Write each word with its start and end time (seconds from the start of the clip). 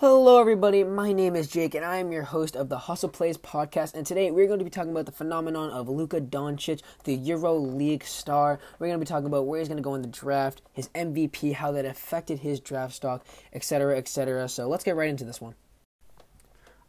Hello, 0.00 0.38
everybody. 0.38 0.84
My 0.84 1.14
name 1.14 1.34
is 1.34 1.48
Jake, 1.48 1.74
and 1.74 1.82
I 1.82 1.96
am 1.96 2.12
your 2.12 2.24
host 2.24 2.54
of 2.54 2.68
the 2.68 2.80
Hustle 2.80 3.08
Plays 3.08 3.38
podcast. 3.38 3.94
And 3.94 4.06
today 4.06 4.30
we're 4.30 4.46
going 4.46 4.58
to 4.58 4.64
be 4.64 4.70
talking 4.70 4.90
about 4.90 5.06
the 5.06 5.10
phenomenon 5.10 5.70
of 5.70 5.88
Luka 5.88 6.20
Doncic, 6.20 6.82
the 7.04 7.14
Euro 7.14 7.54
League 7.54 8.04
star. 8.04 8.60
We're 8.78 8.88
going 8.88 9.00
to 9.00 9.02
be 9.02 9.08
talking 9.08 9.24
about 9.24 9.46
where 9.46 9.58
he's 9.58 9.68
going 9.68 9.78
to 9.78 9.82
go 9.82 9.94
in 9.94 10.02
the 10.02 10.08
draft, 10.08 10.60
his 10.70 10.90
MVP, 10.90 11.54
how 11.54 11.72
that 11.72 11.86
affected 11.86 12.40
his 12.40 12.60
draft 12.60 12.92
stock, 12.92 13.24
etc., 13.54 13.96
etc. 13.96 14.50
So 14.50 14.68
let's 14.68 14.84
get 14.84 14.96
right 14.96 15.08
into 15.08 15.24
this 15.24 15.40
one. 15.40 15.54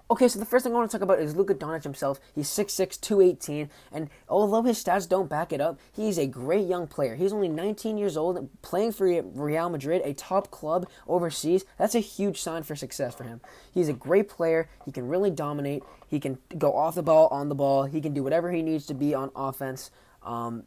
Okay, 0.10 0.30
so 0.30 0.40
the 0.40 0.46
first 0.46 0.64
thing 0.64 0.72
I 0.72 0.78
want 0.78 0.90
to 0.90 0.98
talk 0.98 1.04
about 1.04 1.20
is 1.20 1.36
Luka 1.36 1.54
Doncic 1.54 1.84
himself. 1.84 2.22
He's 2.34 2.48
6'6", 2.48 3.02
218, 3.02 3.70
and 3.92 4.10
although 4.30 4.62
his 4.62 4.82
stats 4.82 5.08
don't 5.08 5.28
back 5.28 5.52
it 5.52 5.60
up, 5.60 5.78
he's 5.92 6.18
a 6.18 6.26
great 6.26 6.66
young 6.66 6.88
player. 6.88 7.16
He's 7.16 7.34
only 7.34 7.50
19 7.50 7.98
years 7.98 8.16
old, 8.16 8.50
playing 8.62 8.94
for 8.94 9.22
Real 9.22 9.70
Madrid, 9.70 10.02
a 10.06 10.14
top 10.14 10.50
club 10.50 10.88
overseas. 11.10 11.66
That's 11.78 11.94
a 11.94 12.00
huge 12.00 12.40
sign 12.40 12.64
for 12.64 12.74
success 12.74 13.16
for 13.16 13.26
him. 13.26 13.42
He's 13.70 13.90
a 13.90 13.94
great 13.94 14.30
player. 14.30 14.70
He 14.86 14.94
can 14.94 15.10
really 15.10 15.30
dominate. 15.30 15.84
He 16.08 16.22
can 16.22 16.38
go 16.58 16.74
off 16.74 16.96
the 16.96 17.04
ball, 17.04 17.28
on 17.28 17.50
the 17.50 17.56
ball. 17.56 17.84
He 17.84 18.00
can 18.00 18.14
do 18.14 18.24
whatever 18.24 18.50
he 18.54 18.62
needs 18.62 18.86
to 18.86 18.94
be 18.94 19.14
on 19.14 19.30
offense. 19.36 19.92
Um, 20.28 20.64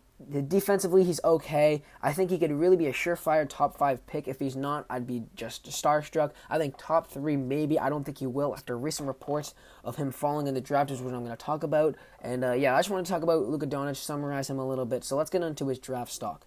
defensively, 0.49 1.05
he's 1.05 1.21
okay. 1.23 1.83
I 2.03 2.13
think 2.13 2.31
he 2.31 2.39
could 2.39 2.51
really 2.51 2.77
be 2.77 2.87
a 2.87 2.93
surefire 2.93 3.47
top 3.49 3.77
five 3.77 4.05
pick. 4.07 4.27
If 4.27 4.41
he's 4.41 4.57
not, 4.57 4.87
I'd 4.89 5.07
be 5.07 5.25
just 5.37 5.67
starstruck. 5.67 6.33
I 6.49 6.59
think 6.59 6.77
top 6.79 7.09
three, 7.09 7.37
maybe. 7.37 7.79
I 7.79 7.91
don't 7.91 8.05
think 8.05 8.19
he 8.19 8.27
will 8.27 8.55
after 8.55 8.77
recent 8.77 9.07
reports 9.07 9.55
of 9.85 9.97
him 9.97 10.11
falling 10.11 10.47
in 10.47 10.55
the 10.55 10.61
draft, 10.61 10.91
is 10.91 11.03
what 11.03 11.15
I'm 11.15 11.25
going 11.25 11.37
to 11.37 11.45
talk 11.45 11.63
about. 11.63 11.95
And 12.23 12.43
uh, 12.43 12.53
yeah, 12.53 12.75
I 12.75 12.79
just 12.79 12.91
want 12.91 13.07
to 13.07 13.13
talk 13.13 13.23
about 13.23 13.49
Luka 13.49 13.67
Doncic, 13.67 13.97
summarize 13.97 14.49
him 14.49 14.59
a 14.59 14.67
little 14.67 14.87
bit. 14.87 15.05
So 15.05 15.17
let's 15.17 15.31
get 15.31 15.43
into 15.43 15.69
his 15.69 15.79
draft 15.79 16.11
stock. 16.11 16.47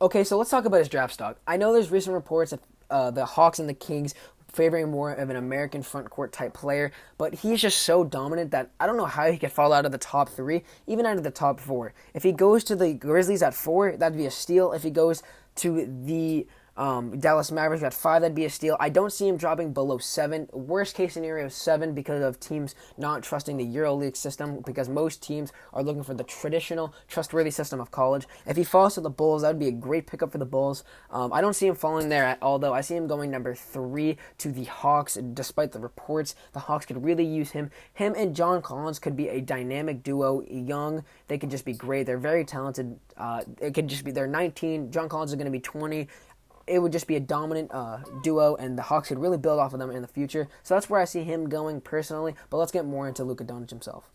Okay, 0.00 0.24
so 0.24 0.38
let's 0.38 0.50
talk 0.50 0.64
about 0.64 0.78
his 0.78 0.88
draft 0.88 1.12
stock. 1.12 1.38
I 1.46 1.58
know 1.58 1.72
there's 1.72 1.90
recent 1.90 2.14
reports 2.14 2.52
that 2.52 2.60
uh, 2.90 3.10
the 3.10 3.24
Hawks 3.24 3.58
and 3.58 3.68
the 3.68 3.74
Kings 3.74 4.14
favoring 4.54 4.90
more 4.90 5.12
of 5.12 5.30
an 5.30 5.36
American 5.36 5.82
front 5.82 6.10
court 6.10 6.32
type 6.32 6.54
player, 6.54 6.92
but 7.18 7.34
he's 7.34 7.60
just 7.60 7.82
so 7.82 8.04
dominant 8.04 8.50
that 8.52 8.70
I 8.78 8.86
don't 8.86 8.96
know 8.96 9.04
how 9.04 9.30
he 9.30 9.38
could 9.38 9.52
fall 9.52 9.72
out 9.72 9.86
of 9.86 9.92
the 9.92 9.98
top 9.98 10.28
three, 10.28 10.62
even 10.86 11.06
out 11.06 11.16
of 11.16 11.24
the 11.24 11.30
top 11.30 11.60
four. 11.60 11.92
If 12.14 12.22
he 12.22 12.32
goes 12.32 12.64
to 12.64 12.76
the 12.76 12.94
Grizzlies 12.94 13.42
at 13.42 13.54
four, 13.54 13.96
that'd 13.96 14.18
be 14.18 14.26
a 14.26 14.30
steal. 14.30 14.72
If 14.72 14.82
he 14.82 14.90
goes 14.90 15.22
to 15.56 15.86
the 16.04 16.46
um, 16.76 17.18
Dallas 17.18 17.52
Mavericks 17.52 17.82
got 17.82 17.94
five. 17.94 18.22
That'd 18.22 18.34
be 18.34 18.44
a 18.44 18.50
steal. 18.50 18.76
I 18.80 18.88
don't 18.88 19.12
see 19.12 19.28
him 19.28 19.36
dropping 19.36 19.72
below 19.72 19.98
seven. 19.98 20.48
Worst 20.52 20.96
case 20.96 21.14
scenario, 21.14 21.48
seven 21.48 21.94
because 21.94 22.22
of 22.22 22.40
teams 22.40 22.74
not 22.98 23.22
trusting 23.22 23.56
the 23.56 23.64
EuroLeague 23.64 24.16
system. 24.16 24.62
Because 24.66 24.88
most 24.88 25.22
teams 25.22 25.52
are 25.72 25.82
looking 25.82 26.02
for 26.02 26.14
the 26.14 26.24
traditional, 26.24 26.94
trustworthy 27.08 27.50
system 27.50 27.80
of 27.80 27.90
college. 27.90 28.26
If 28.46 28.56
he 28.56 28.64
falls 28.64 28.94
to 28.94 29.00
the 29.00 29.10
Bulls, 29.10 29.42
that 29.42 29.48
would 29.48 29.58
be 29.58 29.68
a 29.68 29.72
great 29.72 30.06
pickup 30.06 30.32
for 30.32 30.38
the 30.38 30.44
Bulls. 30.44 30.84
Um, 31.10 31.32
I 31.32 31.40
don't 31.40 31.54
see 31.54 31.66
him 31.66 31.74
falling 31.74 32.08
there 32.08 32.24
at 32.24 32.42
all, 32.42 32.58
though. 32.58 32.74
I 32.74 32.80
see 32.80 32.96
him 32.96 33.06
going 33.06 33.30
number 33.30 33.54
three 33.54 34.16
to 34.38 34.50
the 34.50 34.64
Hawks. 34.64 35.14
Despite 35.14 35.72
the 35.72 35.80
reports, 35.80 36.34
the 36.52 36.60
Hawks 36.60 36.86
could 36.86 37.04
really 37.04 37.24
use 37.24 37.52
him. 37.52 37.70
Him 37.92 38.14
and 38.16 38.34
John 38.34 38.62
Collins 38.62 38.98
could 38.98 39.16
be 39.16 39.28
a 39.28 39.40
dynamic 39.40 40.02
duo. 40.02 40.42
Young, 40.50 41.04
they 41.28 41.38
could 41.38 41.50
just 41.50 41.64
be 41.64 41.72
great. 41.72 42.06
They're 42.06 42.18
very 42.18 42.44
talented. 42.44 42.98
Uh, 43.16 43.42
it 43.60 43.74
could 43.74 43.88
just 43.88 44.04
be 44.04 44.10
they're 44.10 44.26
19. 44.26 44.90
John 44.90 45.08
Collins 45.08 45.30
is 45.30 45.36
going 45.36 45.46
to 45.46 45.50
be 45.50 45.60
20 45.60 46.08
it 46.66 46.78
would 46.80 46.92
just 46.92 47.06
be 47.06 47.16
a 47.16 47.20
dominant 47.20 47.70
uh, 47.72 47.98
duo, 48.22 48.56
and 48.56 48.78
the 48.78 48.82
Hawks 48.82 49.08
could 49.08 49.18
really 49.18 49.38
build 49.38 49.60
off 49.60 49.72
of 49.72 49.80
them 49.80 49.90
in 49.90 50.02
the 50.02 50.08
future. 50.08 50.48
So 50.62 50.74
that's 50.74 50.88
where 50.88 51.00
I 51.00 51.04
see 51.04 51.24
him 51.24 51.48
going 51.48 51.80
personally. 51.80 52.34
But 52.50 52.58
let's 52.58 52.72
get 52.72 52.84
more 52.84 53.08
into 53.08 53.24
Luka 53.24 53.44
Doncic 53.44 53.70
himself. 53.70 54.10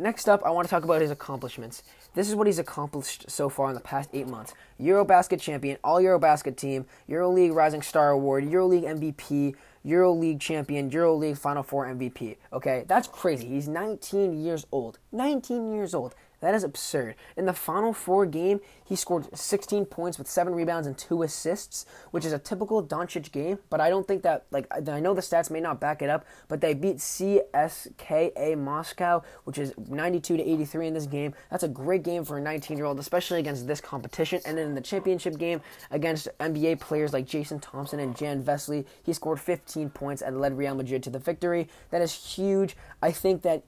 Next 0.00 0.28
up, 0.28 0.44
I 0.44 0.50
want 0.50 0.68
to 0.68 0.70
talk 0.70 0.84
about 0.84 1.02
his 1.02 1.10
accomplishments. 1.10 1.82
This 2.14 2.28
is 2.28 2.36
what 2.36 2.46
he's 2.46 2.60
accomplished 2.60 3.28
so 3.28 3.48
far 3.48 3.68
in 3.68 3.74
the 3.74 3.80
past 3.80 4.10
eight 4.12 4.28
months: 4.28 4.54
EuroBasket 4.80 5.40
champion, 5.40 5.76
All 5.82 6.00
EuroBasket 6.00 6.56
team, 6.56 6.86
EuroLeague 7.08 7.52
Rising 7.52 7.82
Star 7.82 8.10
Award, 8.10 8.44
EuroLeague 8.44 8.84
MVP, 8.84 9.56
EuroLeague 9.84 10.38
champion, 10.40 10.88
EuroLeague 10.88 11.36
Final 11.36 11.64
Four 11.64 11.86
MVP. 11.86 12.36
Okay, 12.52 12.84
that's 12.86 13.08
crazy. 13.08 13.48
He's 13.48 13.66
19 13.66 14.40
years 14.40 14.66
old. 14.70 15.00
19 15.10 15.72
years 15.72 15.94
old. 15.94 16.14
That 16.40 16.54
is 16.54 16.62
absurd. 16.62 17.16
In 17.36 17.46
the 17.46 17.52
final 17.52 17.92
four 17.92 18.24
game, 18.24 18.60
he 18.84 18.94
scored 18.94 19.36
16 19.36 19.86
points 19.86 20.18
with 20.18 20.28
seven 20.28 20.54
rebounds 20.54 20.86
and 20.86 20.96
two 20.96 21.22
assists, 21.22 21.84
which 22.12 22.24
is 22.24 22.32
a 22.32 22.38
typical 22.38 22.82
Doncic 22.82 23.32
game. 23.32 23.58
But 23.70 23.80
I 23.80 23.90
don't 23.90 24.06
think 24.06 24.22
that 24.22 24.46
like 24.52 24.66
I 24.70 25.00
know 25.00 25.14
the 25.14 25.20
stats 25.20 25.50
may 25.50 25.60
not 25.60 25.80
back 25.80 26.00
it 26.00 26.08
up, 26.08 26.24
but 26.46 26.60
they 26.60 26.74
beat 26.74 26.98
CSKA 26.98 28.56
Moscow, 28.56 29.22
which 29.44 29.58
is 29.58 29.74
92 29.76 30.36
to 30.36 30.42
83 30.42 30.86
in 30.86 30.94
this 30.94 31.06
game. 31.06 31.34
That's 31.50 31.64
a 31.64 31.68
great 31.68 32.04
game 32.04 32.24
for 32.24 32.38
a 32.38 32.42
19-year-old, 32.42 33.00
especially 33.00 33.40
against 33.40 33.66
this 33.66 33.80
competition. 33.80 34.40
And 34.46 34.56
then 34.56 34.68
in 34.68 34.74
the 34.74 34.80
championship 34.80 35.38
game 35.38 35.60
against 35.90 36.28
NBA 36.38 36.78
players 36.78 37.12
like 37.12 37.26
Jason 37.26 37.58
Thompson 37.58 37.98
and 37.98 38.16
Jan 38.16 38.44
Vesely, 38.44 38.86
he 39.02 39.12
scored 39.12 39.40
15 39.40 39.90
points 39.90 40.22
and 40.22 40.40
led 40.40 40.56
Real 40.56 40.76
Madrid 40.76 41.02
to 41.02 41.10
the 41.10 41.18
victory. 41.18 41.68
That 41.90 42.00
is 42.00 42.14
huge. 42.14 42.76
I 43.02 43.10
think 43.10 43.42
that 43.42 43.64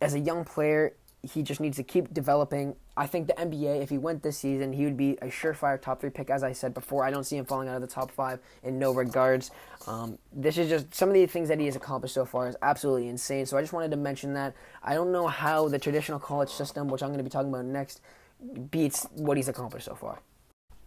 as 0.00 0.14
a 0.14 0.18
young 0.18 0.44
player, 0.44 0.94
he 1.22 1.42
just 1.42 1.60
needs 1.60 1.76
to 1.76 1.84
keep 1.84 2.12
developing. 2.12 2.74
I 2.96 3.06
think 3.06 3.28
the 3.28 3.34
NBA, 3.34 3.80
if 3.80 3.90
he 3.90 3.98
went 3.98 4.22
this 4.22 4.38
season, 4.38 4.72
he 4.72 4.84
would 4.84 4.96
be 4.96 5.12
a 5.22 5.26
surefire 5.26 5.80
top 5.80 6.00
three 6.00 6.10
pick, 6.10 6.30
as 6.30 6.42
I 6.42 6.52
said 6.52 6.74
before. 6.74 7.04
I 7.04 7.10
don't 7.10 7.24
see 7.24 7.36
him 7.36 7.44
falling 7.44 7.68
out 7.68 7.76
of 7.76 7.80
the 7.80 7.86
top 7.86 8.10
five 8.10 8.40
in 8.64 8.78
no 8.78 8.92
regards. 8.92 9.52
Um, 9.86 10.18
this 10.32 10.58
is 10.58 10.68
just 10.68 10.92
some 10.92 11.08
of 11.08 11.14
the 11.14 11.24
things 11.26 11.48
that 11.48 11.60
he 11.60 11.66
has 11.66 11.76
accomplished 11.76 12.14
so 12.14 12.24
far 12.24 12.48
is 12.48 12.56
absolutely 12.60 13.08
insane. 13.08 13.46
So 13.46 13.56
I 13.56 13.60
just 13.60 13.72
wanted 13.72 13.92
to 13.92 13.96
mention 13.96 14.34
that. 14.34 14.54
I 14.82 14.94
don't 14.94 15.12
know 15.12 15.28
how 15.28 15.68
the 15.68 15.78
traditional 15.78 16.18
college 16.18 16.50
system, 16.50 16.88
which 16.88 17.02
I'm 17.02 17.10
going 17.10 17.18
to 17.18 17.24
be 17.24 17.30
talking 17.30 17.50
about 17.50 17.66
next, 17.66 18.00
beats 18.70 19.06
what 19.14 19.36
he's 19.36 19.48
accomplished 19.48 19.86
so 19.86 19.94
far. 19.94 20.20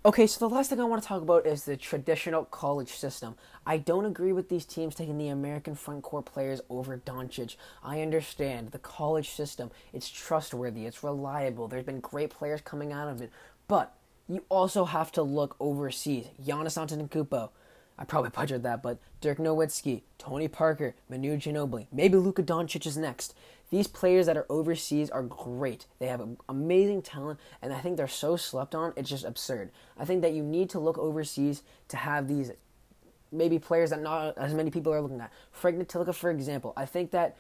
Okay, 0.06 0.28
so 0.28 0.48
the 0.48 0.54
last 0.54 0.70
thing 0.70 0.80
I 0.80 0.84
want 0.84 1.02
to 1.02 1.08
talk 1.08 1.24
about 1.24 1.48
is 1.48 1.64
the 1.64 1.76
traditional 1.76 2.46
college 2.46 2.90
system. 2.90 3.34
I 3.66 3.78
don't 3.78 4.06
agree 4.06 4.34
with 4.34 4.50
these 4.50 4.64
teams 4.64 4.94
taking 4.94 5.18
the 5.18 5.30
American 5.30 5.74
front 5.74 6.04
court 6.04 6.26
players 6.26 6.62
over 6.70 6.96
Doncic. 6.96 7.56
I 7.84 8.04
understand 8.04 8.70
the 8.70 8.78
college 8.78 9.32
system, 9.32 9.72
it's 9.94 10.08
trustworthy, 10.08 10.86
it's 10.86 11.04
reliable, 11.04 11.68
there's 11.68 11.86
been 11.86 12.02
great 12.02 12.30
players 12.30 12.62
coming 12.62 12.94
out 12.94 13.08
of 13.08 13.20
it, 13.20 13.32
but 13.68 13.96
you 14.28 14.44
also 14.48 14.86
have 14.86 15.12
to 15.14 15.24
look 15.24 15.56
overseas. 15.60 16.28
Giannis 16.40 16.78
Antetokounmpo, 16.78 17.50
I 17.98 18.04
probably 18.04 18.30
butchered 18.30 18.62
that, 18.62 18.84
but 18.84 19.00
Dirk 19.22 19.40
Nowitzki, 19.40 20.04
Tony 20.20 20.48
Parker, 20.48 20.94
Manu 21.10 21.36
Ginobili, 21.38 21.88
maybe 21.92 22.16
Luka 22.16 22.44
Doncic 22.44 22.86
is 22.86 22.96
next. 22.96 23.34
These 23.72 23.88
players 23.88 24.28
that 24.28 24.38
are 24.38 24.46
overseas 24.50 25.10
are 25.10 25.24
great. 25.24 25.88
They 26.00 26.08
have 26.08 26.22
amazing 26.48 27.02
talent, 27.02 27.40
and 27.62 27.74
I 27.74 27.80
think 27.80 27.98
they're 27.98 28.08
so 28.08 28.36
slept 28.36 28.76
on. 28.76 28.94
It's 28.96 29.10
just 29.10 29.26
absurd. 29.26 29.72
I 29.98 30.06
think 30.06 30.22
that 30.22 30.34
you 30.34 30.44
need 30.44 30.70
to 30.72 30.80
look 30.80 30.98
overseas 30.98 31.64
to 31.90 31.98
have 31.98 32.28
these 32.28 32.52
maybe 33.32 33.60
players 33.60 33.90
that 33.90 34.02
not 34.02 34.38
as 34.38 34.54
many 34.54 34.72
people 34.72 34.94
are 34.94 35.02
looking 35.02 35.20
at. 35.20 35.32
Frank 35.52 35.78
Ntilikina, 35.78 36.14
for 36.14 36.30
example. 36.30 36.74
I 36.78 36.86
think 36.86 37.12
that 37.12 37.36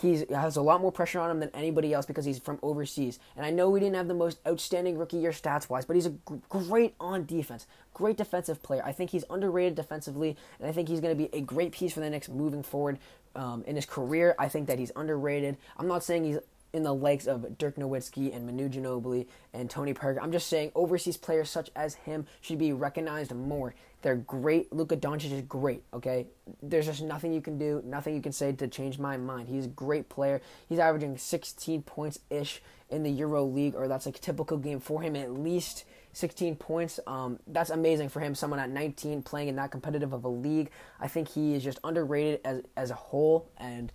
he 0.00 0.24
has 0.30 0.56
a 0.56 0.62
lot 0.62 0.80
more 0.80 0.92
pressure 0.92 1.18
on 1.18 1.30
him 1.30 1.40
than 1.40 1.50
anybody 1.54 1.92
else 1.92 2.04
because 2.04 2.24
he's 2.24 2.38
from 2.38 2.58
overseas. 2.62 3.18
And 3.36 3.44
I 3.44 3.50
know 3.50 3.70
we 3.70 3.80
didn't 3.80 3.96
have 3.96 4.06
the 4.06 4.14
most 4.14 4.38
outstanding 4.46 4.98
rookie 4.98 5.16
year 5.16 5.30
stats 5.30 5.68
wise, 5.68 5.84
but 5.86 5.96
he's 5.96 6.06
a 6.06 6.10
g- 6.10 6.40
great 6.48 6.94
on 7.00 7.24
defense, 7.24 7.66
great 7.94 8.16
defensive 8.16 8.62
player. 8.62 8.82
I 8.84 8.92
think 8.92 9.10
he's 9.10 9.24
underrated 9.30 9.74
defensively, 9.74 10.36
and 10.60 10.68
I 10.68 10.72
think 10.72 10.88
he's 10.88 11.00
going 11.00 11.16
to 11.16 11.28
be 11.28 11.34
a 11.36 11.40
great 11.40 11.72
piece 11.72 11.94
for 11.94 12.00
the 12.00 12.10
Knicks 12.10 12.28
moving 12.28 12.62
forward 12.62 12.98
um, 13.38 13.64
in 13.66 13.76
his 13.76 13.86
career. 13.86 14.34
I 14.38 14.48
think 14.48 14.66
that 14.66 14.78
he's 14.78 14.92
underrated. 14.96 15.56
I'm 15.78 15.86
not 15.86 16.02
saying 16.02 16.24
he's 16.24 16.38
in 16.72 16.82
the 16.82 16.94
likes 16.94 17.26
of 17.26 17.58
Dirk 17.58 17.76
Nowitzki 17.76 18.34
and 18.34 18.46
Manu 18.46 18.68
Ginobili 18.68 19.26
and 19.52 19.70
Tony 19.70 19.94
Parker. 19.94 20.20
I'm 20.20 20.32
just 20.32 20.48
saying 20.48 20.72
overseas 20.74 21.16
players 21.16 21.50
such 21.50 21.70
as 21.74 21.94
him 21.94 22.26
should 22.40 22.58
be 22.58 22.72
recognized 22.72 23.34
more. 23.34 23.74
They're 24.02 24.16
great. 24.16 24.72
Luka 24.72 24.96
Doncic 24.96 25.32
is 25.32 25.42
great, 25.42 25.82
okay? 25.92 26.28
There's 26.62 26.86
just 26.86 27.02
nothing 27.02 27.32
you 27.32 27.40
can 27.40 27.58
do, 27.58 27.82
nothing 27.84 28.14
you 28.14 28.22
can 28.22 28.32
say 28.32 28.52
to 28.52 28.68
change 28.68 28.98
my 28.98 29.16
mind. 29.16 29.48
He's 29.48 29.64
a 29.64 29.68
great 29.68 30.08
player. 30.08 30.40
He's 30.68 30.78
averaging 30.78 31.18
16 31.18 31.82
points 31.82 32.20
ish 32.30 32.62
in 32.90 33.02
the 33.02 33.10
Euro 33.10 33.44
League, 33.44 33.74
or 33.74 33.88
that's 33.88 34.06
like 34.06 34.16
a 34.16 34.20
typical 34.20 34.56
game 34.56 34.78
for 34.78 35.02
him, 35.02 35.16
at 35.16 35.32
least 35.32 35.84
16 36.12 36.56
points. 36.56 37.00
Um, 37.06 37.40
that's 37.48 37.70
amazing 37.70 38.08
for 38.08 38.20
him, 38.20 38.34
someone 38.34 38.60
at 38.60 38.70
19 38.70 39.22
playing 39.22 39.48
in 39.48 39.56
that 39.56 39.70
competitive 39.70 40.12
of 40.12 40.24
a 40.24 40.28
league. 40.28 40.70
I 41.00 41.08
think 41.08 41.28
he 41.28 41.54
is 41.54 41.64
just 41.64 41.80
underrated 41.82 42.40
as, 42.44 42.62
as 42.76 42.90
a 42.90 42.94
whole, 42.94 43.50
and 43.58 43.92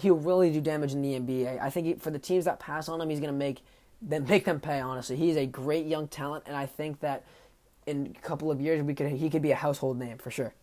he'll 0.00 0.16
really 0.16 0.52
do 0.52 0.60
damage 0.60 0.92
in 0.92 1.02
the 1.02 1.18
NBA. 1.18 1.60
I 1.60 1.70
think 1.70 1.86
he, 1.86 1.94
for 1.94 2.10
the 2.10 2.18
teams 2.18 2.44
that 2.44 2.60
pass 2.60 2.88
on 2.88 3.00
him, 3.00 3.08
he's 3.08 3.20
going 3.20 3.32
to 3.32 3.38
make 3.38 3.62
them 4.02 4.26
make 4.26 4.44
them 4.44 4.60
pay. 4.60 4.80
Honestly, 4.80 5.16
he's 5.16 5.36
a 5.36 5.46
great 5.46 5.86
young 5.86 6.08
talent, 6.08 6.44
and 6.46 6.56
I 6.56 6.66
think 6.66 7.00
that 7.00 7.24
in 7.86 8.14
a 8.16 8.20
couple 8.20 8.50
of 8.50 8.60
years 8.60 8.82
we 8.82 8.94
could 8.94 9.12
he 9.12 9.30
could 9.30 9.42
be 9.42 9.52
a 9.52 9.56
household 9.56 9.98
name 9.98 10.18
for 10.18 10.30
sure. 10.30 10.54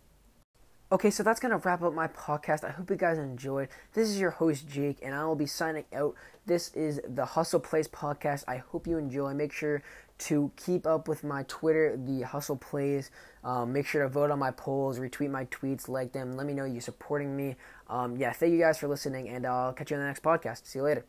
Okay, 0.91 1.09
so 1.09 1.24
that's 1.24 1.39
gonna 1.39 1.57
wrap 1.57 1.81
up 1.81 1.94
my 1.94 2.07
podcast. 2.07 2.63
I 2.63 2.69
hope 2.69 2.89
you 2.89 2.95
guys 2.95 3.18
enjoyed. 3.18 3.69
This 3.94 4.09
is 4.09 4.19
your 4.19 4.31
host 4.31 4.68
Jake, 4.68 5.00
and 5.01 5.15
I 5.15 5.25
will 5.25 5.36
be 5.36 5.47
signing 5.47 5.86
out. 5.94 6.15
This 6.45 6.69
is 6.75 7.01
the 7.07 7.25
Hustle 7.25 7.59
Plays 7.59 7.88
podcast. 7.88 8.44
I 8.47 8.57
hope 8.57 8.86
you 8.86 8.97
enjoy. 8.97 9.33
Make 9.33 9.51
sure 9.51 9.81
to 10.19 10.51
keep 10.56 10.86
up 10.86 11.07
with 11.07 11.24
my 11.24 11.44
Twitter, 11.48 11.98
the 11.98 12.21
Hustle 12.21 12.56
Plays. 12.56 13.12
Um, 13.44 13.74
make 13.74 13.86
sure 13.86 14.04
to 14.04 14.10
vote 14.10 14.31
on 14.31 14.39
my 14.39 14.51
polls, 14.51 15.00
retweet 15.00 15.30
my 15.30 15.45
tweets, 15.45 15.89
like 15.89 16.13
them. 16.13 16.38
Let 16.38 16.48
me 16.48 16.54
know 16.54 16.65
you're 16.65 16.81
supporting 16.81 17.36
me. 17.36 17.56
Um, 17.89 18.15
yeah, 18.18 18.31
thank 18.31 18.54
you 18.54 18.60
guys 18.60 18.77
for 18.77 18.88
listening, 18.88 19.30
and 19.30 19.45
I'll 19.45 19.74
catch 19.74 19.92
you 19.92 19.98
on 19.98 20.01
the 20.01 20.07
next 20.07 20.24
podcast. 20.24 20.65
See 20.65 20.80
you 20.80 20.83
later. 20.83 21.06